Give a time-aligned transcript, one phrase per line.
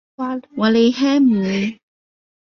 [0.55, 1.77] 瓦勒海姆。